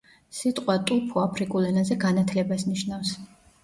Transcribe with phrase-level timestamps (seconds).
[0.37, 3.19] სიტყვა ტუთო აფრიკულ ენაზე განათლებას ნიშნავს.